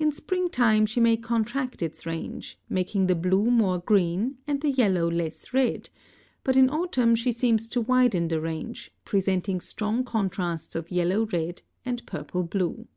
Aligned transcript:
In 0.00 0.10
spring 0.10 0.48
time 0.50 0.84
she 0.84 0.98
may 0.98 1.16
contract 1.16 1.80
its 1.80 2.04
range, 2.04 2.58
making 2.68 3.06
the 3.06 3.14
blue 3.14 3.52
more 3.52 3.78
green 3.78 4.38
and 4.48 4.60
the 4.60 4.72
yellow 4.72 5.08
less 5.08 5.52
red, 5.54 5.90
but 6.42 6.56
in 6.56 6.68
autumn 6.68 7.14
she 7.14 7.30
seems 7.30 7.68
to 7.68 7.80
widen 7.80 8.26
the 8.26 8.40
range, 8.40 8.90
presenting 9.04 9.60
strong 9.60 10.02
contrasts 10.02 10.74
of 10.74 10.90
yellow 10.90 11.26
red 11.26 11.62
and 11.84 12.04
purple 12.04 12.42
blue. 12.42 12.88